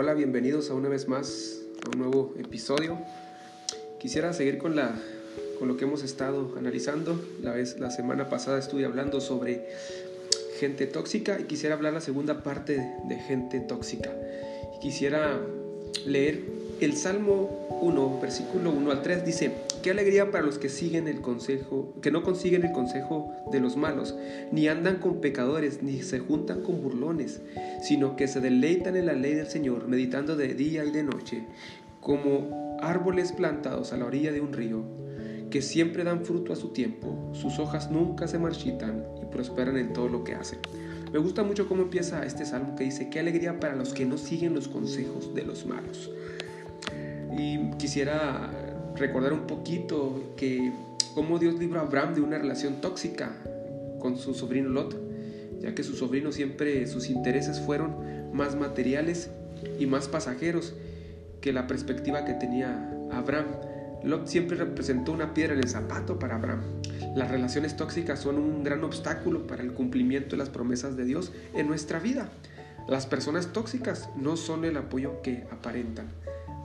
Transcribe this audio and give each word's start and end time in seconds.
hola, 0.00 0.14
bienvenidos 0.14 0.70
a 0.70 0.74
una 0.74 0.88
vez 0.88 1.08
más 1.08 1.58
a 1.84 1.90
un 1.90 1.98
nuevo 1.98 2.32
episodio. 2.38 2.96
Quisiera 3.98 4.32
seguir 4.32 4.58
con, 4.58 4.76
la, 4.76 4.94
con 5.58 5.66
lo 5.66 5.76
que 5.76 5.86
hemos 5.86 6.04
estado 6.04 6.54
analizando. 6.56 7.20
La, 7.42 7.52
vez, 7.52 7.80
la 7.80 7.90
semana 7.90 8.28
pasada 8.28 8.60
estuve 8.60 8.84
hablando 8.84 9.20
sobre 9.20 9.66
gente 10.60 10.86
tóxica 10.86 11.40
y 11.40 11.46
quisiera 11.46 11.74
hablar 11.74 11.94
la 11.94 12.00
segunda 12.00 12.44
parte 12.44 12.80
de 13.08 13.16
gente 13.16 13.58
tóxica. 13.58 14.12
Quisiera 14.80 15.40
leer 16.06 16.44
el 16.80 16.96
Salmo 16.96 17.80
1, 17.82 18.20
versículo 18.20 18.70
1 18.70 18.92
al 18.92 19.02
3 19.02 19.26
dice, 19.26 19.50
qué 19.82 19.90
alegría 19.90 20.30
para 20.30 20.44
los 20.44 20.58
que 20.58 20.68
siguen 20.68 21.08
el 21.08 21.20
consejo, 21.20 21.94
que 22.02 22.10
no 22.10 22.22
consiguen 22.22 22.64
el 22.64 22.72
consejo 22.72 23.32
de 23.50 23.60
los 23.60 23.76
malos, 23.76 24.16
ni 24.52 24.68
andan 24.68 24.96
con 24.98 25.20
pecadores, 25.20 25.82
ni 25.82 26.02
se 26.02 26.18
juntan 26.18 26.62
con 26.62 26.82
burlones, 26.82 27.40
sino 27.82 28.16
que 28.16 28.28
se 28.28 28.40
deleitan 28.40 28.96
en 28.96 29.06
la 29.06 29.12
ley 29.12 29.34
del 29.34 29.46
Señor, 29.46 29.88
meditando 29.88 30.36
de 30.36 30.54
día 30.54 30.84
y 30.84 30.90
de 30.90 31.02
noche, 31.02 31.44
como 32.00 32.78
árboles 32.80 33.32
plantados 33.32 33.92
a 33.92 33.96
la 33.96 34.06
orilla 34.06 34.32
de 34.32 34.40
un 34.40 34.52
río, 34.52 34.82
que 35.50 35.62
siempre 35.62 36.04
dan 36.04 36.24
fruto 36.24 36.52
a 36.52 36.56
su 36.56 36.68
tiempo, 36.68 37.30
sus 37.32 37.58
hojas 37.58 37.90
nunca 37.90 38.28
se 38.28 38.38
marchitan 38.38 39.04
y 39.22 39.26
prosperan 39.26 39.78
en 39.78 39.92
todo 39.92 40.08
lo 40.08 40.24
que 40.24 40.34
hacen. 40.34 40.58
Me 41.12 41.18
gusta 41.18 41.42
mucho 41.42 41.66
cómo 41.66 41.82
empieza 41.82 42.24
este 42.26 42.44
salmo 42.44 42.76
que 42.76 42.84
dice, 42.84 43.08
qué 43.08 43.20
alegría 43.20 43.58
para 43.58 43.74
los 43.74 43.94
que 43.94 44.04
no 44.04 44.18
siguen 44.18 44.54
los 44.54 44.68
consejos 44.68 45.34
de 45.34 45.42
los 45.42 45.64
malos. 45.64 46.10
Y 47.38 47.70
quisiera 47.78 48.50
recordar 48.98 49.32
un 49.32 49.46
poquito 49.46 50.34
que 50.36 50.72
cómo 51.14 51.38
Dios 51.38 51.58
libró 51.58 51.80
a 51.80 51.82
Abraham 51.82 52.14
de 52.14 52.20
una 52.20 52.38
relación 52.38 52.80
tóxica 52.80 53.32
con 53.98 54.16
su 54.16 54.34
sobrino 54.34 54.68
Lot, 54.68 54.96
ya 55.60 55.74
que 55.74 55.82
su 55.82 55.94
sobrino 55.94 56.32
siempre 56.32 56.86
sus 56.86 57.10
intereses 57.10 57.60
fueron 57.60 58.32
más 58.32 58.54
materiales 58.56 59.30
y 59.78 59.86
más 59.86 60.08
pasajeros 60.08 60.74
que 61.40 61.52
la 61.52 61.66
perspectiva 61.66 62.24
que 62.24 62.34
tenía 62.34 62.90
Abraham. 63.10 63.46
Lot 64.04 64.28
siempre 64.28 64.56
representó 64.56 65.12
una 65.12 65.34
piedra 65.34 65.54
en 65.54 65.60
el 65.60 65.68
zapato 65.68 66.18
para 66.18 66.36
Abraham. 66.36 66.62
Las 67.16 67.30
relaciones 67.30 67.76
tóxicas 67.76 68.20
son 68.20 68.36
un 68.36 68.62
gran 68.62 68.84
obstáculo 68.84 69.46
para 69.46 69.62
el 69.62 69.72
cumplimiento 69.72 70.30
de 70.30 70.36
las 70.36 70.50
promesas 70.50 70.96
de 70.96 71.04
Dios 71.04 71.32
en 71.54 71.66
nuestra 71.66 71.98
vida. 71.98 72.28
Las 72.86 73.06
personas 73.06 73.52
tóxicas 73.52 74.08
no 74.16 74.36
son 74.36 74.64
el 74.64 74.76
apoyo 74.76 75.20
que 75.22 75.44
aparentan, 75.50 76.06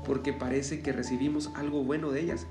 porque 0.06 0.34
parece 0.34 0.82
que 0.82 0.92
recibimos 0.92 1.52
algo 1.56 1.84
bueno 1.84 2.12
de 2.12 2.22
ellas, 2.22 2.48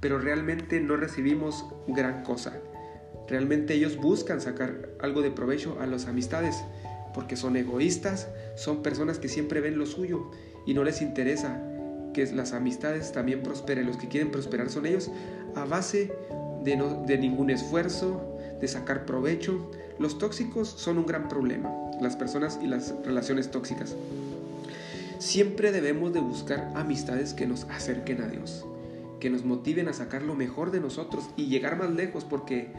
pero 0.00 0.18
realmente 0.18 0.80
no 0.80 0.96
recibimos 0.96 1.64
gran 1.86 2.22
cosa. 2.22 2.60
Realmente 3.28 3.74
ellos 3.74 3.96
buscan 3.96 4.40
sacar 4.40 4.90
algo 5.00 5.22
de 5.22 5.30
provecho 5.30 5.78
a 5.80 5.86
las 5.86 6.06
amistades, 6.06 6.62
porque 7.14 7.36
son 7.36 7.56
egoístas, 7.56 8.28
son 8.56 8.82
personas 8.82 9.18
que 9.18 9.28
siempre 9.28 9.60
ven 9.60 9.78
lo 9.78 9.86
suyo 9.86 10.30
y 10.66 10.74
no 10.74 10.84
les 10.84 11.02
interesa 11.02 11.62
que 12.14 12.26
las 12.26 12.52
amistades 12.52 13.12
también 13.12 13.42
prosperen. 13.42 13.86
Los 13.86 13.96
que 13.96 14.08
quieren 14.08 14.30
prosperar 14.30 14.70
son 14.70 14.86
ellos 14.86 15.10
a 15.54 15.64
base 15.64 16.12
de, 16.64 16.82
de 17.06 17.18
ningún 17.18 17.50
esfuerzo, 17.50 18.38
de 18.60 18.68
sacar 18.68 19.04
provecho. 19.04 19.70
Los 19.98 20.18
tóxicos 20.18 20.68
son 20.68 20.98
un 20.98 21.06
gran 21.06 21.28
problema, 21.28 21.70
las 22.00 22.16
personas 22.16 22.58
y 22.62 22.66
las 22.66 22.94
relaciones 23.04 23.50
tóxicas. 23.50 23.94
Siempre 25.18 25.72
debemos 25.72 26.12
de 26.12 26.20
buscar 26.20 26.70
amistades 26.76 27.34
que 27.34 27.48
nos 27.48 27.64
acerquen 27.64 28.22
a 28.22 28.28
Dios, 28.28 28.64
que 29.18 29.30
nos 29.30 29.44
motiven 29.44 29.88
a 29.88 29.92
sacar 29.92 30.22
lo 30.22 30.36
mejor 30.36 30.70
de 30.70 30.78
nosotros 30.78 31.28
y 31.36 31.46
llegar 31.46 31.76
más 31.76 31.90
lejos, 31.90 32.24
porque 32.24 32.72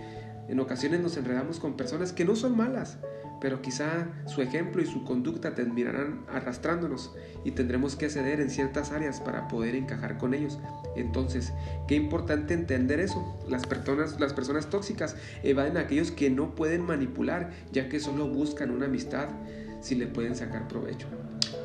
en 0.47 0.57
ocasiones 0.61 1.01
nos 1.01 1.17
enredamos 1.17 1.59
con 1.59 1.75
personas 1.75 2.13
que 2.13 2.23
no 2.23 2.37
son 2.37 2.55
malas, 2.55 2.97
pero 3.41 3.61
quizá 3.61 4.07
su 4.25 4.41
ejemplo 4.41 4.81
y 4.81 4.85
su 4.85 5.03
conducta 5.03 5.53
terminarán 5.53 6.25
arrastrándonos 6.29 7.13
y 7.43 7.51
tendremos 7.51 7.97
que 7.97 8.09
ceder 8.09 8.39
en 8.39 8.49
ciertas 8.49 8.91
áreas 8.91 9.19
para 9.19 9.49
poder 9.49 9.75
encajar 9.75 10.17
con 10.17 10.33
ellos. 10.33 10.59
Entonces, 10.95 11.51
qué 11.89 11.95
importante 11.95 12.53
entender 12.53 13.01
eso. 13.01 13.37
Las 13.49 13.67
personas, 13.67 14.17
las 14.17 14.31
personas 14.31 14.69
tóxicas 14.69 15.17
evaden 15.43 15.75
a 15.75 15.81
aquellos 15.81 16.11
que 16.11 16.29
no 16.29 16.55
pueden 16.55 16.85
manipular, 16.85 17.51
ya 17.73 17.89
que 17.89 17.99
solo 17.99 18.29
buscan 18.29 18.71
una 18.71 18.85
amistad 18.85 19.27
si 19.81 19.95
le 19.95 20.07
pueden 20.07 20.37
sacar 20.37 20.69
provecho. 20.69 21.07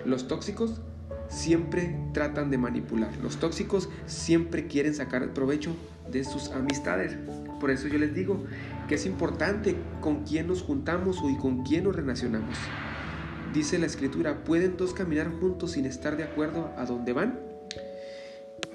Los 0.04 0.28
tóxicos 0.28 0.80
siempre 1.28 1.96
tratan 2.12 2.50
de 2.50 2.58
manipular. 2.58 3.10
Los 3.22 3.36
tóxicos 3.36 3.88
siempre 4.06 4.66
quieren 4.66 4.94
sacar 4.94 5.32
provecho 5.32 5.74
de 6.10 6.24
sus 6.24 6.50
amistades. 6.50 7.16
Por 7.60 7.70
eso 7.70 7.88
yo 7.88 7.98
les 7.98 8.14
digo 8.14 8.44
que 8.88 8.96
es 8.96 9.06
importante 9.06 9.76
con 10.00 10.24
quién 10.24 10.46
nos 10.46 10.62
juntamos 10.62 11.18
y 11.28 11.36
con 11.36 11.62
quién 11.64 11.84
nos 11.84 11.96
relacionamos. 11.96 12.56
Dice 13.52 13.78
la 13.78 13.86
escritura, 13.86 14.44
¿pueden 14.44 14.76
dos 14.76 14.94
caminar 14.94 15.30
juntos 15.30 15.72
sin 15.72 15.86
estar 15.86 16.16
de 16.16 16.24
acuerdo 16.24 16.72
a 16.76 16.84
dónde 16.86 17.12
van? 17.12 17.40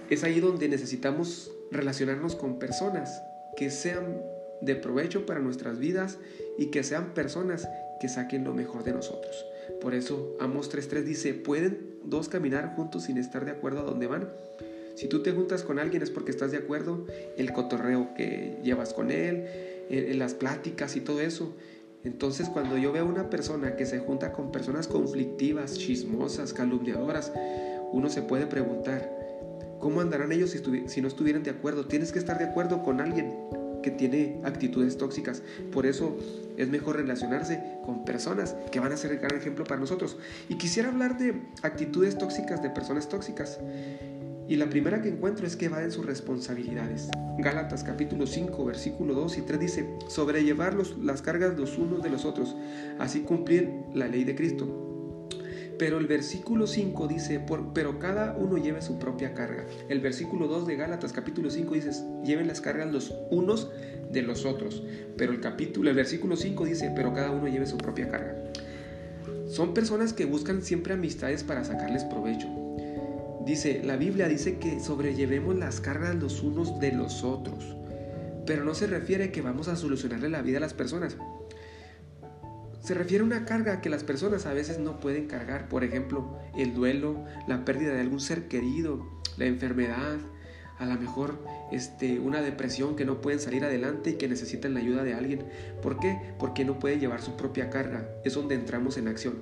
Es 0.10 0.24
ahí 0.24 0.40
donde 0.40 0.70
necesitamos 0.70 1.52
relacionarnos 1.72 2.36
con 2.36 2.58
personas 2.58 3.22
que 3.56 3.70
sean 3.70 4.22
de 4.62 4.76
provecho 4.76 5.26
para 5.26 5.40
nuestras 5.40 5.80
vidas 5.80 6.18
y 6.58 6.68
que 6.68 6.84
sean 6.84 7.14
personas 7.14 7.68
que 8.00 8.10
saquen 8.10 8.44
lo 8.44 8.54
mejor 8.54 8.84
de 8.84 8.94
nosotros. 8.94 9.46
Por 9.82 9.94
eso 9.94 10.36
Amos 10.40 10.72
3.3 10.72 11.04
dice, 11.04 11.34
¿pueden 11.34 12.00
dos 12.04 12.30
caminar 12.30 12.76
juntos 12.76 13.04
sin 13.04 13.18
estar 13.18 13.46
de 13.46 13.52
acuerdo 13.52 13.80
a 13.80 13.84
dónde 13.84 14.08
van? 14.08 14.30
Si 14.96 15.08
tú 15.08 15.24
te 15.24 15.32
juntas 15.32 15.64
con 15.64 15.80
alguien 15.80 16.02
es 16.02 16.12
porque 16.12 16.32
estás 16.32 16.52
de 16.52 16.58
acuerdo, 16.58 17.06
el 17.38 17.54
cotorreo 17.54 18.14
que 18.16 18.58
llevas 18.64 18.94
con 18.94 19.12
él, 19.12 19.46
en 19.90 20.20
las 20.20 20.34
pláticas 20.34 20.96
y 20.96 21.02
todo 21.02 21.22
eso. 21.22 21.56
Entonces 22.04 22.50
cuando 22.50 22.78
yo 22.78 22.92
veo 22.92 23.06
una 23.06 23.30
persona 23.30 23.76
que 23.76 23.86
se 23.86 24.00
junta 24.00 24.34
con 24.34 24.52
personas 24.52 24.88
conflictivas, 24.88 25.78
chismosas, 25.78 26.54
calumniadoras, 26.54 27.32
uno 27.92 28.10
se 28.10 28.22
puede 28.22 28.46
preguntar, 28.46 29.10
¿cómo 29.80 30.02
andarán 30.02 30.32
ellos 30.32 30.56
si 30.88 31.02
no 31.02 31.08
estuvieran 31.08 31.44
de 31.44 31.52
acuerdo? 31.52 31.86
Tienes 31.88 32.12
que 32.12 32.20
estar 32.20 32.38
de 32.38 32.46
acuerdo 32.46 32.84
con 32.84 33.02
alguien 33.02 33.34
que 33.82 33.92
tiene 33.92 34.40
actitudes 34.44 34.98
tóxicas. 34.98 35.42
Por 35.72 35.86
eso 35.86 36.18
es 36.58 36.70
mejor 36.70 36.98
relacionarse 36.98 37.62
con 37.86 38.06
personas 38.06 38.56
que 38.72 38.80
van 38.80 38.92
a 38.92 38.98
ser 38.98 39.12
el 39.12 39.20
gran 39.20 39.38
ejemplo 39.38 39.64
para 39.64 39.80
nosotros. 39.80 40.18
Y 40.50 40.56
quisiera 40.56 40.90
hablar 40.90 41.18
de 41.18 41.42
actitudes 41.62 42.18
tóxicas 42.18 42.62
de 42.62 42.70
personas 42.70 43.10
tóxicas. 43.10 43.60
Y 44.48 44.56
la 44.56 44.68
primera 44.68 45.02
que 45.02 45.10
encuentro 45.10 45.46
es 45.46 45.56
que 45.56 45.66
evaden 45.66 45.92
sus 45.92 46.06
responsabilidades. 46.08 47.10
Gálatas 47.38 47.84
capítulo 47.84 48.26
5, 48.26 48.66
versículo 48.66 49.14
2 49.14 49.38
y 49.38 49.42
3 49.44 49.60
dice, 49.60 49.90
sobrellevar 50.08 50.76
las 51.02 51.22
cargas 51.22 51.56
los 51.56 51.78
unos 51.78 52.02
de 52.02 52.10
los 52.10 52.26
otros, 52.26 52.56
así 52.98 53.22
cumplir 53.22 53.70
la 53.94 54.08
ley 54.08 54.24
de 54.24 54.36
Cristo. 54.36 54.99
Pero 55.80 55.98
el 55.98 56.06
versículo 56.06 56.68
5 56.68 57.08
dice, 57.08 57.44
pero 57.74 57.98
cada 57.98 58.36
uno 58.38 58.58
lleve 58.58 58.82
su 58.82 59.00
propia 59.00 59.34
carga. 59.34 59.66
El 59.88 60.02
versículo 60.02 60.48
2 60.48 60.68
de 60.68 60.76
Gálatas 60.76 61.14
capítulo 61.14 61.50
5 61.50 61.74
dice, 61.74 61.92
lleven 62.24 62.48
las 62.48 62.62
cargas 62.62 62.92
los 62.92 63.16
unos 63.32 63.72
de 64.12 64.22
los 64.22 64.46
otros. 64.46 64.84
Pero 65.18 65.32
el 65.32 65.40
capítulo, 65.40 65.90
el 65.90 65.96
versículo 65.96 66.36
5 66.36 66.66
dice, 66.66 66.92
pero 66.96 67.14
cada 67.14 67.32
uno 67.32 67.48
lleve 67.48 67.66
su 67.66 67.78
propia 67.78 68.10
carga. 68.10 68.36
Son 69.48 69.74
personas 69.74 70.14
que 70.14 70.26
buscan 70.26 70.62
siempre 70.62 70.94
amistades 70.94 71.44
para 71.44 71.64
sacarles 71.64 72.04
provecho 72.04 72.48
Dice, 73.50 73.82
la 73.84 73.96
Biblia 73.96 74.28
dice 74.28 74.60
que 74.60 74.80
sobrellevemos 74.80 75.58
las 75.58 75.82
cargas 75.82 76.14
los 76.14 76.44
unos 76.44 76.80
de 76.80 76.92
los 76.92 77.24
otros, 77.24 77.78
pero 78.46 78.64
no 78.64 78.76
se 78.76 78.86
refiere 78.86 79.32
que 79.32 79.42
vamos 79.42 79.68
a 79.70 79.76
solucionarle 79.76 80.30
la 80.30 80.44
vida 80.44 80.58
a 80.58 80.62
las 80.62 80.76
personas. 80.76 81.18
Se 82.90 82.96
refiere 82.96 83.22
a 83.22 83.26
una 83.28 83.46
carga 83.46 83.82
que 83.82 83.90
las 83.92 84.04
personas 84.04 84.48
a 84.48 84.54
veces 84.56 84.80
no 84.80 85.00
pueden 85.00 85.28
cargar, 85.28 85.70
por 85.70 85.84
ejemplo, 85.84 86.40
el 86.58 86.74
duelo, 86.74 87.24
la 87.48 87.64
pérdida 87.64 87.94
de 87.94 88.02
algún 88.02 88.20
ser 88.20 88.48
querido, 88.48 89.06
la 89.38 89.46
enfermedad, 89.46 90.18
a 90.80 90.88
lo 90.88 91.00
mejor 91.00 91.38
este, 91.72 92.20
una 92.20 92.42
depresión 92.42 92.96
que 92.96 93.06
no 93.06 93.22
pueden 93.22 93.40
salir 93.40 93.64
adelante 93.64 94.10
y 94.10 94.14
que 94.14 94.28
necesitan 94.28 94.74
la 94.74 94.80
ayuda 94.80 95.04
de 95.04 95.14
alguien. 95.14 95.46
¿Por 95.84 96.00
qué? 96.00 96.20
Porque 96.40 96.66
no 96.66 96.80
pueden 96.80 97.00
llevar 97.00 97.22
su 97.22 97.38
propia 97.38 97.70
carga. 97.70 98.10
Es 98.26 98.34
donde 98.34 98.56
entramos 98.56 98.98
en 98.98 99.08
acción. 99.08 99.36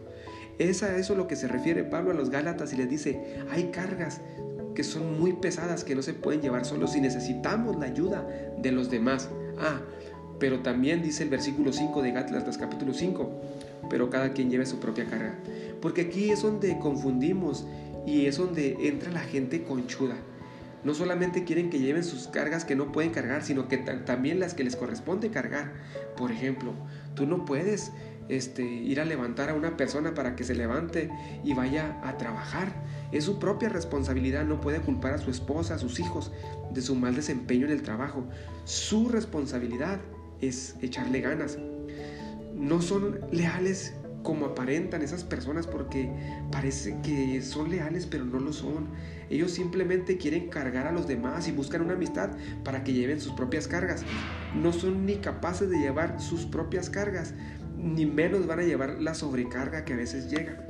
Es 0.59 0.83
a 0.83 0.97
eso 0.97 1.15
lo 1.15 1.29
que 1.29 1.37
se 1.37 1.47
refiere 1.47 1.85
Pablo 1.85 2.11
a 2.11 2.15
los 2.15 2.29
Gálatas 2.29 2.73
y 2.73 2.75
les 2.75 2.89
dice, 2.89 3.37
hay 3.49 3.71
cargas 3.71 4.19
que 4.75 4.83
son 4.83 5.21
muy 5.21 5.31
pesadas, 5.31 5.85
que 5.85 5.95
no 5.95 6.01
se 6.01 6.13
pueden 6.13 6.41
llevar 6.41 6.65
solos 6.65 6.97
y 6.97 6.99
necesitamos 6.99 7.77
la 7.77 7.85
ayuda 7.85 8.27
de 8.57 8.73
los 8.73 8.91
demás. 8.91 9.29
Ah, 9.57 9.79
pero 10.39 10.59
también 10.59 11.01
dice 11.01 11.23
el 11.23 11.29
versículo 11.29 11.73
5 11.73 12.01
de 12.01 12.11
Gálatas 12.11 12.57
capítulo 12.57 12.93
5, 12.93 13.41
pero 13.89 14.09
cada 14.09 14.33
quien 14.33 14.49
lleve 14.49 14.65
su 14.65 14.79
propia 14.79 15.05
carga. 15.05 15.35
Porque 15.81 16.01
aquí 16.01 16.29
es 16.29 16.41
donde 16.41 16.77
confundimos 16.79 17.65
y 18.05 18.25
es 18.25 18.37
donde 18.37 18.87
entra 18.87 19.11
la 19.11 19.21
gente 19.21 19.63
conchuda. 19.63 20.15
No 20.83 20.93
solamente 20.93 21.43
quieren 21.43 21.69
que 21.69 21.79
lleven 21.79 22.03
sus 22.03 22.27
cargas 22.27 22.63
que 22.63 22.75
no 22.75 22.91
pueden 22.91 23.11
cargar, 23.11 23.43
sino 23.43 23.67
que 23.67 23.77
también 23.77 24.39
las 24.39 24.53
que 24.53 24.63
les 24.63 24.75
corresponde 24.75 25.31
cargar. 25.31 25.73
Por 26.15 26.31
ejemplo, 26.31 26.73
tú 27.15 27.25
no 27.25 27.45
puedes 27.45 27.91
este, 28.29 28.63
ir 28.63 28.99
a 28.99 29.05
levantar 29.05 29.49
a 29.49 29.55
una 29.55 29.75
persona 29.75 30.13
para 30.13 30.35
que 30.35 30.43
se 30.43 30.55
levante 30.55 31.09
y 31.43 31.53
vaya 31.53 31.99
a 32.03 32.17
trabajar. 32.17 32.71
Es 33.11 33.23
su 33.23 33.39
propia 33.39 33.69
responsabilidad, 33.69 34.45
no 34.45 34.61
puede 34.61 34.79
culpar 34.79 35.13
a 35.13 35.17
su 35.17 35.31
esposa, 35.31 35.75
a 35.75 35.79
sus 35.79 35.99
hijos 35.99 36.31
de 36.71 36.81
su 36.81 36.95
mal 36.95 37.15
desempeño 37.15 37.65
en 37.65 37.71
el 37.71 37.81
trabajo. 37.81 38.25
Su 38.65 39.09
responsabilidad 39.09 39.99
es 40.41 40.75
echarle 40.81 41.21
ganas. 41.21 41.57
No 42.55 42.81
son 42.81 43.19
leales 43.31 43.93
como 44.27 44.47
aparentan 44.47 45.01
esas 45.03 45.23
personas 45.23 45.67
porque 45.67 46.11
parece 46.51 46.97
que 47.01 47.41
son 47.41 47.69
leales 47.69 48.05
pero 48.05 48.25
no 48.25 48.39
lo 48.39 48.51
son. 48.51 48.87
Ellos 49.29 49.51
simplemente 49.51 50.17
quieren 50.17 50.49
cargar 50.49 50.85
a 50.85 50.91
los 50.91 51.07
demás 51.07 51.47
y 51.47 51.53
buscan 51.53 51.81
una 51.81 51.93
amistad 51.93 52.31
para 52.65 52.83
que 52.83 52.91
lleven 52.91 53.21
sus 53.21 53.31
propias 53.31 53.69
cargas. 53.69 54.03
No 54.53 54.73
son 54.73 55.05
ni 55.05 55.15
capaces 55.15 55.69
de 55.69 55.79
llevar 55.79 56.19
sus 56.19 56.45
propias 56.45 56.89
cargas, 56.89 57.35
ni 57.77 58.05
menos 58.05 58.47
van 58.47 58.59
a 58.59 58.63
llevar 58.63 59.01
la 59.01 59.13
sobrecarga 59.13 59.85
que 59.85 59.93
a 59.93 59.97
veces 59.97 60.29
llega. 60.29 60.67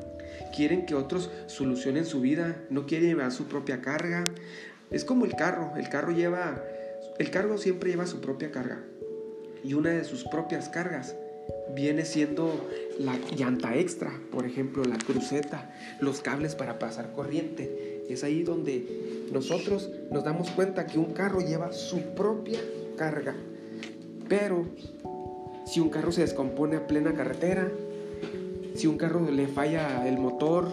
Quieren 0.56 0.86
que 0.86 0.94
otros 0.94 1.32
solucionen 1.48 2.06
su 2.06 2.22
vida, 2.22 2.58
no 2.70 2.86
quieren 2.86 3.08
llevar 3.10 3.32
su 3.32 3.48
propia 3.48 3.82
carga. 3.82 4.24
Es 4.92 5.04
como 5.04 5.26
el 5.26 5.36
carro, 5.36 5.74
el 5.78 5.90
carro 5.90 6.12
lleva, 6.12 6.64
el 7.18 7.32
carro 7.32 7.58
siempre 7.58 7.90
lleva 7.90 8.06
su 8.06 8.22
propia 8.22 8.52
carga 8.52 8.84
y 9.64 9.74
una 9.74 9.92
de 9.92 10.04
sus 10.04 10.24
propias 10.26 10.70
cargas 10.70 11.16
viene 11.74 12.06
siendo 12.06 12.70
la 13.00 13.18
llanta 13.36 13.76
extra, 13.76 14.12
por 14.32 14.46
ejemplo, 14.46 14.84
la 14.84 14.98
cruceta, 14.98 15.74
los 16.00 16.22
cables 16.22 16.56
para 16.56 16.80
pasar 16.80 17.14
corriente. 17.14 18.04
Es 18.10 18.24
ahí 18.24 18.44
donde 18.44 19.28
nosotros 19.32 19.90
nos 20.12 20.24
damos 20.24 20.50
cuenta 20.52 20.88
que 20.88 20.98
un 20.98 21.14
carro 21.14 21.40
lleva 21.40 21.74
su 21.74 22.02
propia 22.16 22.60
carga. 22.96 23.36
Pero 24.28 24.66
si 25.66 25.80
un 25.80 25.90
carro 25.90 26.12
se 26.12 26.22
descompone 26.22 26.78
a 26.78 26.88
plena 26.88 27.14
carretera, 27.14 27.72
si 28.76 28.88
un 28.88 28.98
carro 28.98 29.30
le 29.30 29.48
falla 29.48 30.08
el 30.08 30.18
motor 30.18 30.70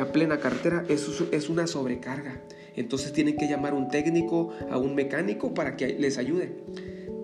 a 0.00 0.06
plena 0.06 0.38
carretera, 0.38 0.84
eso 0.88 1.26
es 1.30 1.48
una 1.48 1.66
sobrecarga. 1.66 2.40
Entonces 2.76 3.12
tienen 3.12 3.36
que 3.36 3.48
llamar 3.48 3.72
a 3.72 3.76
un 3.76 3.88
técnico, 3.88 4.52
a 4.70 4.78
un 4.78 4.94
mecánico 4.94 5.54
para 5.54 5.76
que 5.76 5.88
les 5.98 6.18
ayude. 6.18 6.52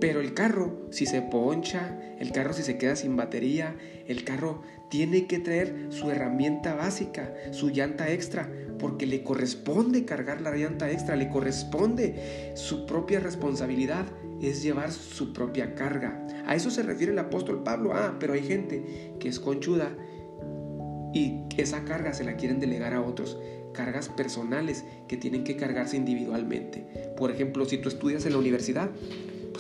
Pero 0.00 0.20
el 0.20 0.32
carro, 0.32 0.88
si 0.90 1.04
se 1.04 1.20
poncha, 1.20 1.98
el 2.18 2.32
carro 2.32 2.54
si 2.54 2.62
se 2.62 2.78
queda 2.78 2.96
sin 2.96 3.16
batería, 3.16 3.76
el 4.06 4.24
carro 4.24 4.62
tiene 4.88 5.26
que 5.26 5.38
traer 5.38 5.86
su 5.90 6.10
herramienta 6.10 6.74
básica, 6.74 7.32
su 7.52 7.68
llanta 7.68 8.10
extra, 8.10 8.50
porque 8.78 9.06
le 9.06 9.22
corresponde 9.22 10.06
cargar 10.06 10.40
la 10.40 10.56
llanta 10.56 10.90
extra, 10.90 11.16
le 11.16 11.28
corresponde 11.28 12.52
su 12.54 12.86
propia 12.86 13.20
responsabilidad, 13.20 14.06
es 14.40 14.62
llevar 14.62 14.90
su 14.90 15.34
propia 15.34 15.74
carga. 15.74 16.26
A 16.46 16.54
eso 16.54 16.70
se 16.70 16.82
refiere 16.82 17.12
el 17.12 17.18
apóstol 17.18 17.62
Pablo. 17.62 17.92
Ah, 17.94 18.16
pero 18.18 18.32
hay 18.32 18.42
gente 18.42 19.14
que 19.20 19.28
es 19.28 19.38
conchuda 19.38 19.94
y 21.12 21.44
esa 21.58 21.84
carga 21.84 22.14
se 22.14 22.24
la 22.24 22.36
quieren 22.36 22.58
delegar 22.58 22.94
a 22.94 23.02
otros 23.02 23.38
cargas 23.74 24.08
personales 24.08 24.84
que 25.08 25.16
tienen 25.16 25.44
que 25.44 25.56
cargarse 25.56 25.96
individualmente. 25.96 27.12
Por 27.16 27.30
ejemplo, 27.30 27.64
si 27.66 27.78
tú 27.78 27.88
estudias 27.88 28.26
en 28.26 28.32
la 28.32 28.38
universidad, 28.38 28.90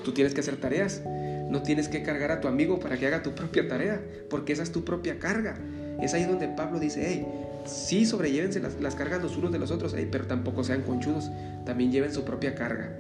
tú 0.02 0.12
tienes 0.12 0.34
que 0.34 0.40
hacer 0.40 0.56
tareas. 0.56 1.02
No 1.50 1.62
tienes 1.62 1.88
que 1.88 2.02
cargar 2.02 2.30
a 2.30 2.40
tu 2.40 2.46
amigo 2.46 2.78
para 2.78 2.96
que 2.96 3.08
haga 3.08 3.24
tu 3.24 3.34
propia 3.34 3.66
tarea, 3.66 4.00
porque 4.28 4.52
esa 4.52 4.62
es 4.62 4.70
tu 4.70 4.84
propia 4.84 5.18
carga. 5.18 5.56
Es 6.00 6.14
ahí 6.14 6.24
donde 6.24 6.46
Pablo 6.46 6.78
dice, 6.78 7.02
hey, 7.04 7.26
sí 7.66 8.06
sobrellévense 8.06 8.60
las, 8.60 8.94
cargas 8.94 9.20
los 9.20 9.36
unos 9.36 9.50
de 9.50 9.58
los 9.58 9.72
otros, 9.72 9.96
pero 10.12 10.26
tampoco 10.26 10.62
sean 10.62 10.82
conchudos, 10.82 11.28
también 11.66 11.90
lleven 11.90 12.14
su 12.14 12.24
propia 12.24 12.54
carga. 12.54 12.96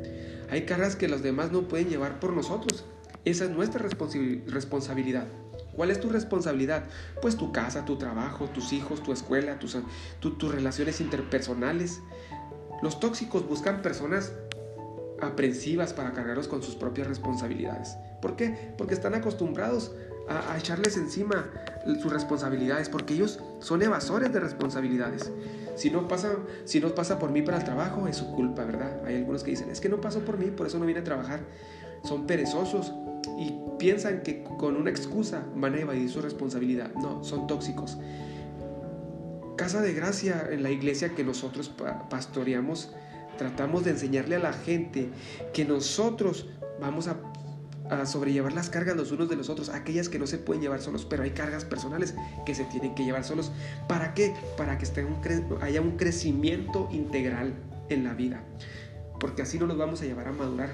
Hay 0.50 0.62
cargas 0.62 0.96
que 0.96 1.06
los 1.06 1.22
demás 1.22 1.52
no 1.52 1.68
pueden 1.68 1.88
llevar 1.88 2.18
por 2.18 2.32
nosotros. 2.32 2.84
Esa 3.24 3.44
es 3.44 3.50
nuestra 3.50 3.82
responsabilidad. 3.82 5.26
¿Cuál 5.76 5.90
es 5.90 6.00
tu 6.00 6.08
responsabilidad? 6.08 6.84
Pues 7.22 7.36
tu 7.36 7.52
casa, 7.52 7.84
tu 7.84 7.96
trabajo, 7.96 8.46
tus 8.46 8.72
hijos, 8.72 9.02
tu 9.02 9.12
escuela, 9.12 9.58
tus, 9.58 9.76
tus 10.20 10.52
relaciones 10.52 11.00
interpersonales. 11.00 12.00
Los 12.82 12.98
tóxicos 12.98 13.46
buscan 13.46 13.80
personas 13.80 14.32
aprensivas 15.20 15.92
para 15.92 16.12
cargarlos 16.12 16.48
con 16.48 16.62
sus 16.62 16.76
propias 16.76 17.06
responsabilidades. 17.06 17.96
¿Por 18.20 18.36
qué? 18.36 18.72
Porque 18.76 18.94
están 18.94 19.14
acostumbrados 19.14 19.92
a, 20.28 20.56
echarles 20.56 20.96
encima 20.96 21.50
sus 22.00 22.12
responsabilidades, 22.12 22.88
porque 22.88 23.14
ellos 23.14 23.40
son 23.60 23.82
evasores 23.82 24.32
de 24.32 24.40
responsabilidades. 24.40 25.30
Si 25.76 25.90
no, 25.90 26.06
pasa, 26.08 26.36
si 26.64 26.80
no 26.80 26.94
pasa 26.94 27.18
por 27.18 27.30
mí 27.30 27.42
para 27.42 27.58
el 27.58 27.64
trabajo, 27.64 28.06
es 28.06 28.16
su 28.16 28.30
culpa, 28.32 28.64
¿verdad? 28.64 29.04
Hay 29.06 29.16
algunos 29.16 29.42
que 29.42 29.50
dicen, 29.50 29.70
es 29.70 29.80
que 29.80 29.88
no 29.88 30.00
pasó 30.00 30.20
por 30.20 30.38
mí, 30.38 30.50
por 30.50 30.66
eso 30.66 30.78
no 30.78 30.84
viene 30.84 31.00
a 31.00 31.04
trabajar. 31.04 31.40
Son 32.04 32.26
perezosos 32.26 32.92
y 33.38 33.54
piensan 33.78 34.22
que 34.22 34.44
con 34.44 34.76
una 34.76 34.90
excusa 34.90 35.44
van 35.54 35.74
a 35.74 35.80
evadir 35.80 36.08
su 36.08 36.20
responsabilidad. 36.20 36.92
No, 36.94 37.24
son 37.24 37.46
tóxicos. 37.46 37.98
Casa 39.56 39.82
de 39.82 39.92
gracia 39.92 40.48
en 40.50 40.62
la 40.62 40.70
iglesia 40.70 41.14
que 41.14 41.24
nosotros 41.24 41.72
pastoreamos 42.08 42.94
tratamos 43.38 43.84
de 43.84 43.92
enseñarle 43.92 44.36
a 44.36 44.38
la 44.38 44.52
gente 44.52 45.08
que 45.52 45.64
nosotros 45.64 46.46
vamos 46.80 47.08
a, 47.08 47.16
sobrellevar 48.06 48.52
las 48.52 48.70
cargas 48.70 48.96
los 48.96 49.10
unos 49.10 49.28
de 49.28 49.34
los 49.34 49.50
otros, 49.50 49.68
aquellas 49.68 50.08
que 50.08 50.20
no 50.20 50.28
se 50.28 50.38
pueden 50.38 50.62
llevar 50.62 50.80
solos, 50.80 51.04
pero 51.04 51.24
hay 51.24 51.30
cargas 51.30 51.64
personales 51.64 52.14
que 52.46 52.54
se 52.54 52.62
tienen 52.64 52.94
que 52.94 53.02
llevar 53.02 53.24
solos. 53.24 53.50
¿Para 53.88 54.14
qué? 54.14 54.32
Para 54.56 54.78
que 54.78 54.84
esté 54.84 55.04
un 55.04 55.16
haya 55.60 55.80
un 55.80 55.96
crecimiento 55.96 56.88
integral 56.92 57.52
en 57.88 58.04
la 58.04 58.14
vida, 58.14 58.44
porque 59.18 59.42
así 59.42 59.58
no 59.58 59.66
nos 59.66 59.76
vamos 59.76 60.02
a 60.02 60.04
llevar 60.04 60.28
a 60.28 60.32
madurar. 60.32 60.70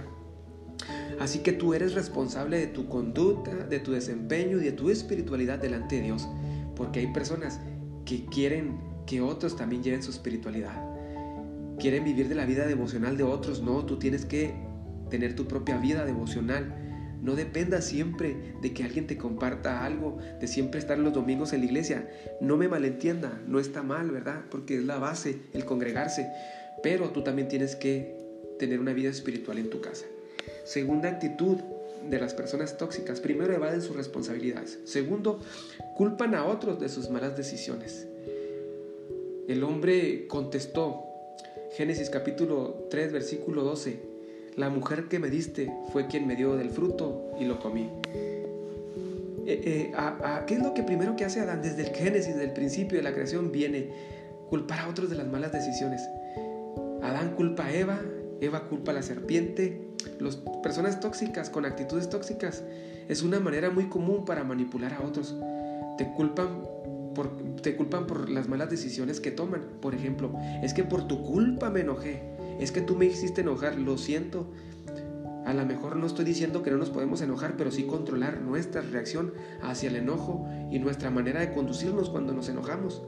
Así 1.18 1.38
que 1.38 1.52
tú 1.52 1.72
eres 1.72 1.94
responsable 1.94 2.58
de 2.58 2.66
tu 2.66 2.86
conducta, 2.86 3.54
de 3.54 3.80
tu 3.80 3.92
desempeño 3.92 4.58
y 4.58 4.64
de 4.64 4.72
tu 4.72 4.90
espiritualidad 4.90 5.58
delante 5.58 5.96
de 5.96 6.02
Dios, 6.02 6.28
porque 6.74 7.00
hay 7.00 7.06
personas 7.14 7.60
que 8.04 8.26
quieren 8.26 8.78
que 9.06 9.22
otros 9.22 9.56
también 9.56 9.82
lleven 9.82 10.02
su 10.02 10.10
espiritualidad 10.10 10.96
quieren 11.78 12.04
vivir 12.04 12.28
de 12.28 12.34
la 12.34 12.44
vida 12.44 12.66
devocional 12.66 13.16
de 13.16 13.24
otros. 13.24 13.62
No, 13.62 13.84
tú 13.84 13.98
tienes 13.98 14.24
que 14.24 14.54
tener 15.10 15.34
tu 15.36 15.46
propia 15.46 15.78
vida 15.78 16.04
devocional. 16.04 16.82
No 17.22 17.34
dependa 17.34 17.80
siempre 17.80 18.54
de 18.62 18.72
que 18.72 18.84
alguien 18.84 19.06
te 19.06 19.16
comparta 19.16 19.84
algo, 19.84 20.18
de 20.40 20.46
siempre 20.46 20.78
estar 20.78 20.98
los 20.98 21.12
domingos 21.12 21.52
en 21.52 21.60
la 21.60 21.66
iglesia. 21.66 22.10
No 22.40 22.56
me 22.56 22.68
malentienda, 22.68 23.40
no 23.46 23.58
está 23.58 23.82
mal, 23.82 24.10
¿verdad? 24.10 24.42
Porque 24.50 24.76
es 24.76 24.84
la 24.84 24.98
base, 24.98 25.40
el 25.52 25.64
congregarse. 25.64 26.30
Pero 26.82 27.10
tú 27.10 27.22
también 27.22 27.48
tienes 27.48 27.74
que 27.74 28.14
tener 28.58 28.80
una 28.80 28.92
vida 28.92 29.10
espiritual 29.10 29.58
en 29.58 29.70
tu 29.70 29.80
casa. 29.80 30.04
Segunda 30.64 31.08
actitud 31.08 31.56
de 32.08 32.20
las 32.20 32.34
personas 32.34 32.76
tóxicas. 32.76 33.20
Primero, 33.20 33.54
evaden 33.54 33.82
sus 33.82 33.96
responsabilidades. 33.96 34.78
Segundo, 34.84 35.40
culpan 35.96 36.34
a 36.34 36.44
otros 36.44 36.78
de 36.80 36.88
sus 36.88 37.10
malas 37.10 37.36
decisiones. 37.36 38.06
El 39.48 39.64
hombre 39.64 40.26
contestó, 40.28 41.04
Génesis 41.72 42.10
capítulo 42.10 42.86
3, 42.90 43.12
versículo 43.12 43.62
12. 43.62 44.00
La 44.56 44.70
mujer 44.70 45.08
que 45.08 45.18
me 45.18 45.28
diste 45.28 45.72
fue 45.92 46.06
quien 46.06 46.26
me 46.26 46.36
dio 46.36 46.56
del 46.56 46.70
fruto 46.70 47.32
y 47.38 47.44
lo 47.44 47.58
comí. 47.60 47.90
Eh, 49.46 49.92
eh, 49.92 49.92
¿Qué 50.46 50.54
es 50.54 50.62
lo 50.62 50.74
que 50.74 50.82
primero 50.82 51.16
que 51.16 51.24
hace 51.24 51.40
Adán? 51.40 51.62
Desde 51.62 51.82
el 51.82 51.94
Génesis, 51.94 52.36
del 52.36 52.52
principio 52.52 52.96
de 52.96 53.04
la 53.04 53.12
creación, 53.12 53.52
viene 53.52 53.90
culpar 54.48 54.80
a 54.80 54.88
otros 54.88 55.10
de 55.10 55.16
las 55.16 55.26
malas 55.26 55.52
decisiones. 55.52 56.02
Adán 57.02 57.34
culpa 57.36 57.66
a 57.66 57.74
Eva, 57.74 58.00
Eva 58.40 58.68
culpa 58.68 58.92
a 58.92 58.94
la 58.94 59.02
serpiente. 59.02 59.88
Las 60.18 60.36
personas 60.62 61.00
tóxicas 61.00 61.50
con 61.50 61.64
actitudes 61.64 62.08
tóxicas 62.08 62.62
es 63.08 63.22
una 63.22 63.40
manera 63.40 63.70
muy 63.70 63.88
común 63.88 64.24
para 64.24 64.44
manipular 64.44 64.94
a 64.94 65.02
otros. 65.02 65.34
Te 65.98 66.10
culpan 66.12 66.62
te 67.62 67.76
culpan 67.76 68.06
por 68.06 68.28
las 68.28 68.48
malas 68.48 68.70
decisiones 68.70 69.20
que 69.20 69.30
toman. 69.30 69.62
Por 69.80 69.94
ejemplo, 69.94 70.32
es 70.62 70.74
que 70.74 70.84
por 70.84 71.06
tu 71.08 71.22
culpa 71.22 71.70
me 71.70 71.80
enojé. 71.80 72.22
Es 72.60 72.72
que 72.72 72.80
tú 72.80 72.96
me 72.96 73.06
hiciste 73.06 73.42
enojar, 73.42 73.76
lo 73.76 73.98
siento. 73.98 74.50
A 75.44 75.54
lo 75.54 75.64
mejor 75.64 75.96
no 75.96 76.06
estoy 76.06 76.24
diciendo 76.24 76.62
que 76.62 76.70
no 76.70 76.76
nos 76.76 76.90
podemos 76.90 77.20
enojar, 77.22 77.56
pero 77.56 77.70
sí 77.70 77.84
controlar 77.84 78.40
nuestra 78.40 78.82
reacción 78.82 79.32
hacia 79.62 79.88
el 79.88 79.96
enojo 79.96 80.48
y 80.72 80.80
nuestra 80.80 81.10
manera 81.10 81.40
de 81.40 81.52
conducirnos 81.52 82.10
cuando 82.10 82.32
nos 82.32 82.48
enojamos. 82.48 83.02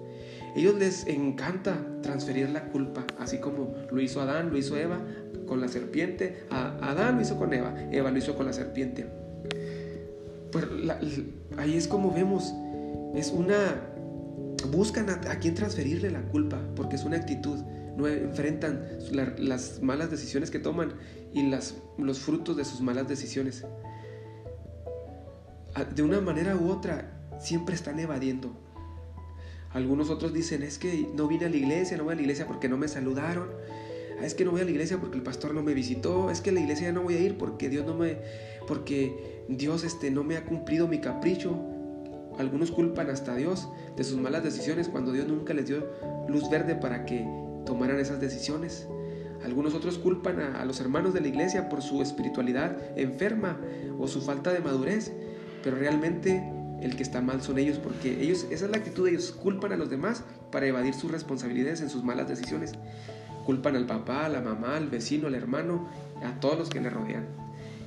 Ellos 0.55 0.77
les 0.77 1.07
encanta 1.07 1.85
transferir 2.03 2.49
la 2.51 2.69
culpa, 2.69 3.05
así 3.19 3.39
como 3.39 3.75
lo 3.91 4.01
hizo 4.01 4.21
Adán, 4.21 4.51
lo 4.51 4.59
hizo 4.59 4.77
Eva 4.77 5.01
con 5.47 5.61
la 5.61 5.69
serpiente. 5.69 6.45
Adán 6.51 7.17
lo 7.17 7.23
hizo 7.23 7.37
con 7.37 7.53
Eva, 7.53 7.75
Eva 7.91 8.11
lo 8.11 8.19
hizo 8.19 8.37
con 8.37 8.47
la 8.47 8.53
serpiente. 8.53 9.07
Pues 10.53 10.65
ahí 11.57 11.77
es 11.77 11.89
como 11.89 12.13
vemos, 12.13 12.55
es 13.15 13.33
una 13.33 13.88
buscan 14.67 15.09
a, 15.11 15.39
quién 15.39 15.55
transferirle 15.55 16.11
la 16.11 16.23
culpa, 16.23 16.61
porque 16.75 16.97
es 16.97 17.05
una 17.05 17.17
actitud, 17.17 17.59
no 17.97 18.07
enfrentan 18.07 18.87
las 19.39 19.83
malas 19.83 20.11
decisiones 20.11 20.51
que 20.51 20.59
toman 20.59 20.95
y 21.33 21.49
los 21.49 22.19
frutos 22.19 22.57
de 22.57 22.65
sus 22.65 22.81
malas 22.81 23.09
decisiones. 23.09 23.65
De 25.95 26.03
una 26.03 26.21
manera 26.21 26.57
u 26.57 26.71
otra, 26.71 27.19
siempre 27.41 27.75
están 27.75 27.99
evadiendo. 28.01 28.53
Algunos 29.73 30.11
otros 30.11 30.33
dicen, 30.33 30.63
es 30.63 30.79
que 30.79 31.09
no 31.15 31.29
vine 31.29 31.47
a 31.47 31.49
la 31.51 31.57
iglesia, 31.57 31.97
no 31.97 32.05
voy 32.05 32.15
a 32.15 32.17
la 32.17 32.23
iglesia 32.23 32.47
porque 32.47 32.69
no 32.69 32.77
me 32.77 32.89
saludaron. 32.89 33.49
Ah, 34.21 34.25
es 34.25 34.35
que 34.35 34.45
no 34.45 34.51
voy 34.51 34.63
a 34.63 34.65
la 34.65 34.71
iglesia 34.71 34.99
porque 34.99 35.17
el 35.17 35.23
pastor 35.23 35.55
no 35.55 35.63
me 35.63 35.75
visitó. 35.75 36.31
Es 36.31 36.41
que 36.41 36.51
a 36.51 36.53
la 36.53 36.61
iglesia 36.61 36.87
ya 36.87 36.93
no 36.93 37.03
voy 37.03 37.15
a 37.15 37.21
ir 37.21 37.37
porque 37.37 37.69
Dios 37.69 37.87
no 37.87 37.95
me, 37.95 38.17
porque 38.67 39.45
Dios 39.49 39.85
este, 39.85 40.11
no 40.11 40.25
me 40.25 40.37
ha 40.37 40.45
cumplido 40.45 40.89
mi 40.89 41.01
capricho. 41.01 41.57
Algunos 42.39 42.71
culpan 42.71 43.11
hasta 43.11 43.33
a 43.33 43.37
Dios 43.37 43.69
de 43.97 44.05
sus 44.05 44.17
malas 44.17 44.45
decisiones 44.45 44.89
cuando 44.89 45.13
Dios 45.13 45.27
nunca 45.27 45.55
les 45.55 45.67
dio 45.67 45.87
luz 46.29 46.49
verde 46.49 46.77
para 46.77 47.05
que 47.05 47.27
tomaran 47.67 47.99
esas 47.99 48.21
decisiones. 48.21 48.87
Algunos 49.45 49.75
otros 49.75 49.99
culpan 49.99 50.41
a, 50.41 50.65
los 50.65 50.81
hermanos 50.81 51.15
de 51.15 51.21
la 51.21 51.29
iglesia 51.29 51.69
por 51.69 51.83
su 51.83 52.01
espiritualidad 52.01 52.77
enferma 52.97 53.59
o 53.99 54.09
su 54.09 54.21
falta 54.21 54.53
de 54.53 54.61
madurez, 54.61 55.13
pero 55.63 55.77
realmente 55.77 56.43
el 56.81 56.97
que 56.97 57.03
está 57.03 57.21
mal 57.21 57.43
son 57.43 57.59
ellos, 57.59 57.79
porque 57.79 58.23
ellos, 58.23 58.47
esa 58.51 58.67
es 58.67 58.71
la 58.71 58.79
actitud 58.79 59.05
de 59.05 59.11
ellos, 59.11 59.33
culpan 59.33 59.73
a 59.73 59.77
los 59.77 59.91
demás 59.91 60.23
para 60.53 60.67
evadir 60.67 60.95
sus 60.95 61.11
responsabilidades 61.11 61.81
en 61.81 61.91
sus 61.91 62.05
malas 62.05 62.29
decisiones. 62.29 62.73
Culpan 63.45 63.75
al 63.75 63.87
papá, 63.87 64.27
a 64.27 64.29
la 64.29 64.41
mamá, 64.41 64.77
al 64.77 64.89
vecino, 64.89 65.27
al 65.27 65.35
hermano, 65.35 65.89
a 66.23 66.39
todos 66.39 66.59
los 66.59 66.69
que 66.69 66.81
le 66.81 66.91
rodean. 66.91 67.27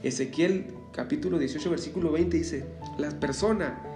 Ezequiel 0.04 0.74
capítulo 0.92 1.38
18, 1.38 1.70
versículo 1.70 2.12
20 2.12 2.38
dice, 2.38 2.66
la 2.98 3.12
persona 3.12 3.91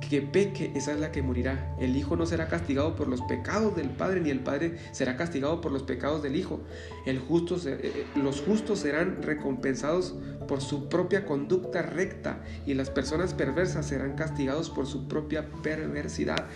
que 0.00 0.22
peque, 0.22 0.72
esa 0.74 0.92
es 0.92 1.00
la 1.00 1.12
que 1.12 1.22
morirá. 1.22 1.74
El 1.78 1.96
Hijo 1.96 2.16
no 2.16 2.26
será 2.26 2.48
castigado 2.48 2.96
por 2.96 3.08
los 3.08 3.20
pecados 3.22 3.76
del 3.76 3.90
Padre, 3.90 4.20
ni 4.20 4.30
el 4.30 4.40
Padre 4.40 4.76
será 4.92 5.16
castigado 5.16 5.60
por 5.60 5.72
los 5.72 5.82
pecados 5.82 6.22
del 6.22 6.36
Hijo. 6.36 6.60
El 7.06 7.18
justo, 7.18 7.56
eh, 7.56 7.78
eh, 7.82 8.06
los 8.16 8.40
justos 8.40 8.80
serán 8.80 9.22
recompensados 9.22 10.14
por 10.46 10.60
su 10.60 10.88
propia 10.88 11.26
conducta 11.26 11.82
recta 11.82 12.42
y 12.66 12.74
las 12.74 12.90
personas 12.90 13.34
perversas 13.34 13.86
serán 13.86 14.14
castigados 14.14 14.70
por 14.70 14.86
su 14.86 15.08
propia 15.08 15.46
perversidad. 15.62 16.46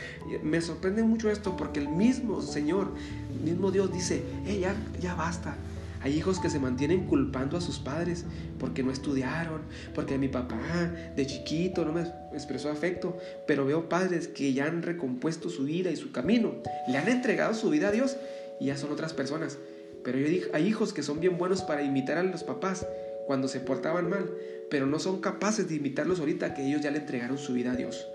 Me 0.42 0.60
sorprende 0.60 1.02
mucho 1.02 1.30
esto 1.30 1.56
porque 1.56 1.80
el 1.80 1.88
mismo 1.88 2.40
Señor, 2.40 2.92
el 3.32 3.40
mismo 3.40 3.70
Dios 3.70 3.92
dice, 3.92 4.22
ya, 4.60 4.74
ya 5.00 5.14
basta 5.14 5.56
hay 6.02 6.16
hijos 6.16 6.40
que 6.40 6.50
se 6.50 6.58
mantienen 6.58 7.06
culpando 7.06 7.56
a 7.56 7.60
sus 7.60 7.78
padres 7.78 8.24
porque 8.58 8.82
no 8.82 8.90
estudiaron, 8.90 9.62
porque 9.94 10.18
mi 10.18 10.28
papá 10.28 10.90
de 11.14 11.26
chiquito 11.26 11.84
no 11.84 11.92
me 11.92 12.02
expresó 12.32 12.70
afecto, 12.70 13.16
pero 13.46 13.64
veo 13.64 13.88
padres 13.88 14.26
que 14.26 14.52
ya 14.52 14.66
han 14.66 14.82
recompuesto 14.82 15.48
su 15.48 15.64
vida 15.64 15.90
y 15.90 15.96
su 15.96 16.10
camino, 16.10 16.54
le 16.88 16.98
han 16.98 17.08
entregado 17.08 17.54
su 17.54 17.70
vida 17.70 17.88
a 17.88 17.92
Dios 17.92 18.16
y 18.58 18.66
ya 18.66 18.76
son 18.76 18.90
otras 18.90 19.12
personas. 19.12 19.58
Pero 20.02 20.18
yo 20.18 20.28
digo, 20.28 20.46
hay 20.52 20.66
hijos 20.66 20.92
que 20.92 21.04
son 21.04 21.20
bien 21.20 21.38
buenos 21.38 21.62
para 21.62 21.82
imitar 21.82 22.18
a 22.18 22.24
los 22.24 22.42
papás 22.42 22.86
cuando 23.26 23.46
se 23.46 23.60
portaban 23.60 24.10
mal, 24.10 24.28
pero 24.70 24.86
no 24.86 24.98
son 24.98 25.20
capaces 25.20 25.68
de 25.68 25.76
imitarlos 25.76 26.18
ahorita 26.18 26.54
que 26.54 26.66
ellos 26.66 26.80
ya 26.80 26.90
le 26.90 26.98
entregaron 26.98 27.38
su 27.38 27.52
vida 27.52 27.72
a 27.72 27.76
Dios. 27.76 28.08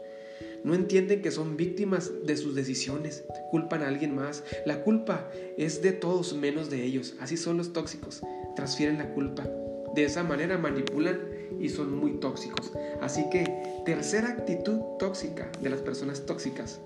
No 0.64 0.74
entienden 0.74 1.22
que 1.22 1.32
son 1.32 1.58
víctimas 1.58 2.12
de 2.26 2.38
sus 2.38 2.56
decisiones, 2.56 3.24
culpan 3.52 3.84
a 3.84 3.88
alguien 3.88 4.16
más. 4.16 4.44
La 4.66 4.84
culpa 4.84 5.30
es 5.58 5.82
de 5.82 5.92
todos 5.92 6.34
menos 6.34 6.70
de 6.70 6.84
ellos. 6.84 7.16
Así 7.20 7.38
son 7.38 7.58
los 7.58 7.74
tóxicos, 7.74 8.22
transfieren 8.56 8.98
la 8.98 9.14
culpa. 9.14 9.48
De 9.96 10.04
esa 10.04 10.24
manera 10.24 10.58
manipulan 10.58 11.20
y 11.60 11.70
son 11.70 11.98
muy 11.98 12.20
tóxicos. 12.20 12.74
Así 13.02 13.30
que 13.32 13.82
tercera 13.86 14.30
actitud 14.30 14.80
tóxica 15.00 15.50
de 15.62 15.70
las 15.70 15.82
personas 15.82 16.26
tóxicas, 16.26 16.82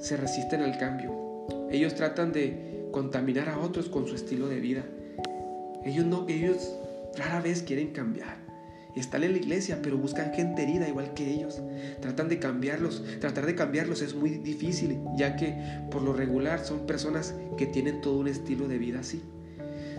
se 0.00 0.16
resisten 0.16 0.62
al 0.62 0.78
cambio. 0.78 1.12
Ellos 1.70 1.94
tratan 1.94 2.32
de 2.32 2.88
contaminar 2.92 3.48
a 3.48 3.58
otros 3.58 3.88
con 3.88 4.06
su 4.06 4.14
estilo 4.14 4.48
de 4.48 4.60
vida. 4.60 4.84
Ellos 5.84 6.06
no, 6.06 6.26
ellos 6.28 6.74
rara 7.16 7.40
vez 7.40 7.62
quieren 7.62 7.92
cambiar 7.92 8.43
están 9.00 9.24
en 9.24 9.32
la 9.32 9.38
iglesia, 9.38 9.80
pero 9.82 9.98
buscan 9.98 10.32
gente 10.32 10.62
herida 10.62 10.88
igual 10.88 11.14
que 11.14 11.30
ellos. 11.30 11.60
Tratan 12.00 12.28
de 12.28 12.38
cambiarlos. 12.38 13.02
Tratar 13.20 13.46
de 13.46 13.54
cambiarlos 13.54 14.02
es 14.02 14.14
muy 14.14 14.30
difícil, 14.30 14.98
ya 15.16 15.36
que 15.36 15.56
por 15.90 16.02
lo 16.02 16.12
regular 16.12 16.64
son 16.64 16.86
personas 16.86 17.34
que 17.56 17.66
tienen 17.66 18.00
todo 18.00 18.18
un 18.18 18.28
estilo 18.28 18.68
de 18.68 18.78
vida 18.78 19.00
así. 19.00 19.22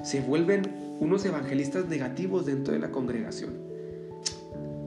Se 0.03 0.21
vuelven 0.21 0.63
unos 0.99 1.25
evangelistas 1.25 1.87
negativos 1.87 2.45
dentro 2.45 2.73
de 2.73 2.79
la 2.79 2.91
congregación. 2.91 3.53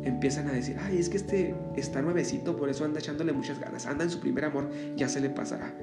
Empiezan 0.04 0.48
a 0.48 0.52
decir, 0.52 0.76
ay, 0.80 0.98
es 0.98 1.08
que 1.08 1.18
este 1.18 1.54
está 1.76 2.00
nuevecito, 2.00 2.56
por 2.56 2.70
eso 2.70 2.84
anda 2.84 3.00
echándole 3.00 3.32
muchas 3.32 3.58
ganas, 3.58 3.86
anda 3.86 4.04
en 4.04 4.10
su 4.10 4.20
primer 4.20 4.44
amor, 4.46 4.70
ya 4.96 5.08
se 5.08 5.20
le 5.20 5.28
pasará. 5.28 5.74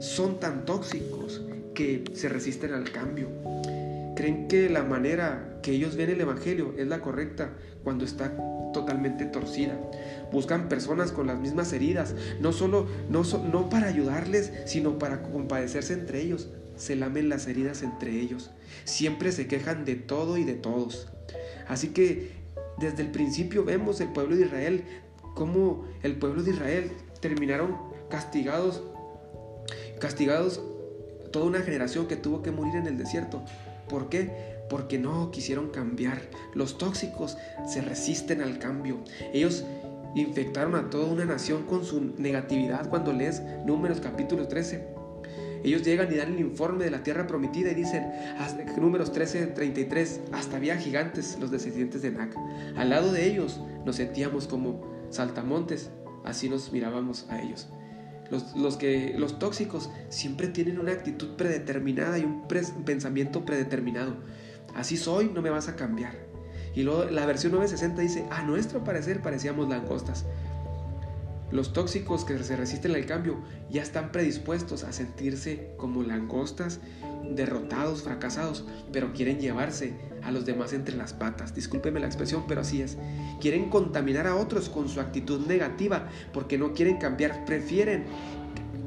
Son 0.00 0.40
tan 0.40 0.64
tóxicos 0.64 1.42
que 1.74 2.02
se 2.14 2.28
resisten 2.28 2.72
al 2.72 2.90
cambio 2.90 3.28
creen 4.22 4.46
que 4.46 4.70
la 4.70 4.84
manera 4.84 5.58
que 5.64 5.72
ellos 5.72 5.96
ven 5.96 6.08
el 6.08 6.20
Evangelio 6.20 6.74
es 6.78 6.86
la 6.86 7.00
correcta 7.00 7.54
cuando 7.82 8.04
está 8.04 8.32
totalmente 8.72 9.24
torcida. 9.24 9.76
Buscan 10.30 10.68
personas 10.68 11.10
con 11.10 11.26
las 11.26 11.40
mismas 11.40 11.72
heridas, 11.72 12.14
no 12.38 12.52
solo 12.52 12.86
no, 13.08 13.24
no 13.24 13.68
para 13.68 13.88
ayudarles, 13.88 14.52
sino 14.64 14.96
para 14.96 15.24
compadecerse 15.24 15.94
entre 15.94 16.20
ellos. 16.20 16.50
Se 16.76 16.94
lamen 16.94 17.28
las 17.28 17.48
heridas 17.48 17.82
entre 17.82 18.12
ellos. 18.12 18.52
Siempre 18.84 19.32
se 19.32 19.48
quejan 19.48 19.84
de 19.84 19.96
todo 19.96 20.36
y 20.36 20.44
de 20.44 20.54
todos. 20.54 21.08
Así 21.66 21.88
que 21.88 22.30
desde 22.78 23.02
el 23.02 23.10
principio 23.10 23.64
vemos 23.64 24.00
el 24.00 24.12
pueblo 24.12 24.36
de 24.36 24.42
Israel, 24.42 24.84
cómo 25.34 25.84
el 26.04 26.14
pueblo 26.14 26.44
de 26.44 26.52
Israel 26.52 26.92
terminaron 27.18 27.76
castigados, 28.08 28.84
castigados 29.98 30.62
toda 31.32 31.46
una 31.46 31.62
generación 31.62 32.06
que 32.06 32.14
tuvo 32.14 32.40
que 32.42 32.52
morir 32.52 32.76
en 32.76 32.86
el 32.86 32.96
desierto 32.96 33.42
¿Por 33.88 34.08
qué? 34.08 34.30
Porque 34.68 34.98
no 34.98 35.30
quisieron 35.30 35.70
cambiar. 35.70 36.20
Los 36.54 36.78
tóxicos 36.78 37.36
se 37.66 37.82
resisten 37.82 38.40
al 38.40 38.58
cambio. 38.58 38.98
Ellos 39.32 39.64
infectaron 40.14 40.74
a 40.74 40.90
toda 40.90 41.12
una 41.12 41.24
nación 41.24 41.64
con 41.64 41.84
su 41.84 42.12
negatividad 42.18 42.88
cuando 42.88 43.12
lees 43.12 43.42
Números 43.64 44.00
capítulo 44.00 44.48
13. 44.48 45.02
Ellos 45.64 45.82
llegan 45.82 46.12
y 46.12 46.16
dan 46.16 46.34
el 46.34 46.40
informe 46.40 46.84
de 46.84 46.90
la 46.90 47.02
tierra 47.02 47.26
prometida 47.26 47.70
y 47.70 47.74
dicen, 47.74 48.12
números 48.76 49.12
13, 49.12 49.48
33, 49.48 50.20
hasta 50.32 50.56
había 50.56 50.76
gigantes 50.76 51.38
los 51.40 51.50
descendientes 51.50 52.02
de 52.02 52.10
Nac. 52.10 52.36
Al 52.76 52.90
lado 52.90 53.12
de 53.12 53.26
ellos 53.30 53.60
nos 53.84 53.96
sentíamos 53.96 54.48
como 54.48 54.80
saltamontes, 55.10 55.90
así 56.24 56.48
nos 56.48 56.72
mirábamos 56.72 57.26
a 57.28 57.40
ellos. 57.40 57.68
Los, 58.56 58.76
que, 58.78 59.14
los 59.18 59.38
tóxicos 59.38 59.90
siempre 60.08 60.48
tienen 60.48 60.78
una 60.78 60.92
actitud 60.92 61.36
predeterminada 61.36 62.18
y 62.18 62.24
un 62.24 62.48
pensamiento 62.84 63.44
predeterminado. 63.44 64.16
Así 64.74 64.96
soy, 64.96 65.28
no 65.28 65.42
me 65.42 65.50
vas 65.50 65.68
a 65.68 65.76
cambiar. 65.76 66.14
Y 66.74 66.82
luego 66.82 67.04
la 67.04 67.26
versión 67.26 67.52
960 67.52 68.00
dice, 68.00 68.26
a 68.30 68.42
nuestro 68.42 68.84
parecer 68.84 69.20
parecíamos 69.20 69.68
langostas. 69.68 70.24
Los 71.52 71.74
tóxicos 71.74 72.24
que 72.24 72.42
se 72.42 72.56
resisten 72.56 72.94
al 72.94 73.04
cambio 73.04 73.36
ya 73.70 73.82
están 73.82 74.10
predispuestos 74.10 74.84
a 74.84 74.92
sentirse 74.92 75.74
como 75.76 76.02
langostas, 76.02 76.80
derrotados, 77.30 78.02
fracasados, 78.02 78.64
pero 78.90 79.12
quieren 79.12 79.38
llevarse 79.38 79.94
a 80.22 80.32
los 80.32 80.46
demás 80.46 80.72
entre 80.72 80.96
las 80.96 81.12
patas. 81.12 81.54
Discúlpeme 81.54 82.00
la 82.00 82.06
expresión, 82.06 82.44
pero 82.48 82.62
así 82.62 82.80
es. 82.80 82.96
Quieren 83.40 83.68
contaminar 83.68 84.26
a 84.26 84.36
otros 84.36 84.70
con 84.70 84.88
su 84.88 85.00
actitud 85.00 85.46
negativa 85.46 86.08
porque 86.32 86.56
no 86.56 86.72
quieren 86.72 86.96
cambiar, 86.96 87.44
prefieren 87.44 88.04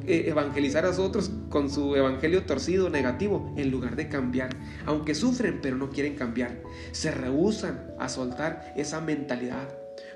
eh, 0.07 0.25
evangelizar 0.27 0.85
a 0.85 0.89
otros 0.89 1.31
con 1.49 1.69
su 1.69 1.95
evangelio 1.95 2.45
torcido, 2.45 2.89
negativo, 2.89 3.53
en 3.57 3.71
lugar 3.71 3.95
de 3.95 4.09
cambiar. 4.09 4.49
Aunque 4.85 5.13
sufren, 5.13 5.59
pero 5.61 5.77
no 5.77 5.89
quieren 5.89 6.15
cambiar. 6.15 6.61
Se 6.91 7.11
rehusan 7.11 7.91
a 7.99 8.09
soltar 8.09 8.73
esa 8.75 9.01
mentalidad. 9.01 9.67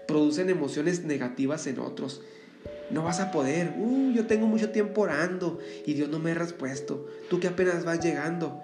Producen 0.08 0.50
emociones 0.50 1.04
negativas 1.04 1.68
en 1.68 1.80
otros. 1.80 2.22
No 2.92 3.04
vas 3.04 3.20
a 3.20 3.32
poder. 3.32 3.74
Uh, 3.78 4.12
yo 4.12 4.26
tengo 4.26 4.48
mucho 4.48 4.70
tiempo 4.70 5.02
orando 5.02 5.60
y 5.86 5.94
Dios 5.94 6.10
no 6.10 6.20
me 6.20 6.32
ha 6.32 6.36
respuesto. 6.36 7.08
Tú 7.30 7.40
que 7.40 7.48
apenas 7.48 7.86
vas 7.86 8.04
llegando 8.04 8.60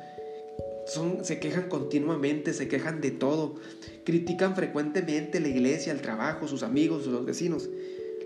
se 1.24 1.40
quejan 1.40 1.68
continuamente, 1.68 2.54
se 2.54 2.68
quejan 2.68 3.02
de 3.02 3.12
todo, 3.12 3.56
critican 4.04 4.56
frecuentemente 4.56 5.40
la 5.40 5.48
iglesia, 5.48 5.92
el 5.92 6.02
trabajo, 6.02 6.48
sus 6.48 6.64
amigos, 6.64 7.08
los 7.08 7.26
vecinos. 7.26 7.70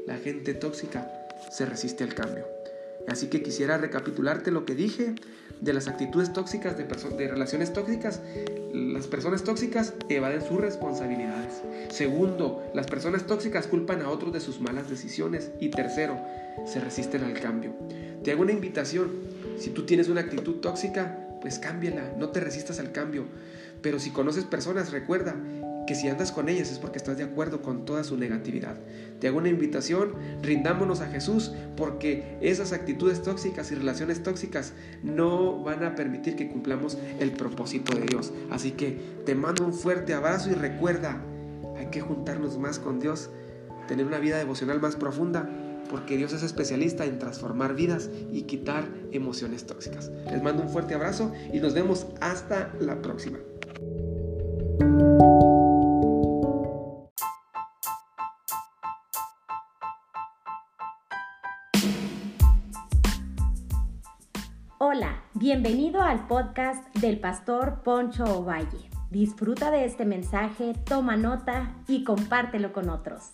La 0.06 0.18
gente 0.18 0.54
tóxica 0.54 1.10
se 1.52 1.66
resiste 1.66 2.04
al 2.04 2.14
cambio. 2.14 2.59
Así 3.08 3.28
que 3.28 3.42
quisiera 3.42 3.78
recapitularte 3.78 4.52
lo 4.52 4.66
que 4.66 4.76
dije 4.76 5.16
de 5.62 5.74
las 5.74 5.88
actitudes 5.88 6.32
tóxicas, 6.32 6.78
de, 6.78 6.86
de 6.86 7.28
relaciones 7.28 7.74
tóxicas. 7.74 8.22
Las 8.74 9.08
personas 9.08 9.44
tóxicas 9.44 9.94
evaden 10.10 10.42
sus 10.42 10.60
responsabilidades. 10.60 11.62
Segundo, 11.90 12.64
las 12.74 12.88
personas 12.88 13.26
tóxicas 13.26 13.68
culpan 13.68 14.02
a 14.02 14.10
otros 14.10 14.32
de 14.34 14.40
sus 14.40 14.62
malas 14.62 14.90
decisiones. 14.90 15.52
Y 15.60 15.70
tercero, 15.70 16.20
se 16.66 16.80
resisten 16.80 17.24
al 17.24 17.34
cambio. 17.40 17.74
Te 18.24 18.32
hago 18.32 18.42
una 18.42 18.52
invitación. 18.52 19.12
Si 19.58 19.72
tú 19.72 19.86
tienes 19.86 20.08
una 20.08 20.22
actitud 20.22 20.56
tóxica, 20.56 21.18
pues 21.42 21.60
cámbiala, 21.60 22.14
no 22.18 22.30
te 22.30 22.40
resistas 22.40 22.80
al 22.80 22.92
cambio. 22.92 23.26
Pero 23.82 24.00
si 24.00 24.12
conoces 24.12 24.44
personas, 24.44 24.92
recuerda 24.92 25.36
que 25.90 25.96
si 25.96 26.08
andas 26.08 26.32
con 26.32 26.50
ellas 26.50 26.72
es 26.72 26.78
porque 26.78 27.00
estás 27.00 27.18
de 27.18 27.24
acuerdo 27.24 27.64
con 27.64 27.84
toda 27.84 28.04
su 28.04 28.16
negatividad. 28.16 28.78
Te 29.20 29.28
hago 29.28 29.40
una 29.40 29.50
invitación, 29.50 30.14
rindámonos 30.44 31.02
a 31.02 31.08
Jesús 31.08 31.52
porque 31.76 32.38
esas 32.42 32.74
actitudes 32.74 33.24
tóxicas 33.24 33.72
y 33.72 33.76
relaciones 33.76 34.22
tóxicas 34.22 34.74
no 35.02 35.64
van 35.64 35.84
a 35.84 35.96
permitir 35.96 36.36
que 36.36 36.48
cumplamos 36.48 36.96
el 37.20 37.32
propósito 37.32 37.96
de 37.96 38.06
Dios. 38.06 38.32
Así 38.52 38.74
que 38.74 39.00
te 39.26 39.34
mando 39.34 39.66
un 39.66 39.74
fuerte 39.74 40.14
abrazo 40.14 40.52
y 40.52 40.54
recuerda, 40.54 41.24
hay 41.76 41.88
que 41.88 42.02
juntarnos 42.02 42.60
más 42.60 42.78
con 42.78 43.00
Dios, 43.00 43.32
tener 43.88 44.06
una 44.06 44.20
vida 44.20 44.38
devocional 44.38 44.80
más 44.80 44.96
profunda 44.96 45.50
porque 45.90 46.18
Dios 46.18 46.34
es 46.34 46.44
especialista 46.44 47.04
en 47.04 47.18
transformar 47.18 47.74
vidas 47.74 48.12
y 48.32 48.44
quitar 48.44 48.88
emociones 49.12 49.66
tóxicas. 49.66 50.12
Les 50.32 50.44
mando 50.44 50.62
un 50.62 50.70
fuerte 50.70 50.94
abrazo 50.94 51.34
y 51.52 51.60
nos 51.60 51.74
vemos 51.74 52.06
hasta 52.22 52.72
la 52.80 53.02
próxima. 53.02 53.40
Hola, 64.82 65.26
bienvenido 65.34 66.02
al 66.02 66.26
podcast 66.28 66.96
del 66.96 67.20
pastor 67.20 67.84
Poncho 67.84 68.24
Ovalle. 68.24 68.90
Disfruta 69.12 69.72
de 69.72 69.84
este 69.84 70.06
mensaje, 70.06 70.74
toma 70.86 71.18
nota 71.18 71.76
y 71.90 72.06
compártelo 72.06 72.72
con 72.72 72.88
otros. 72.88 73.34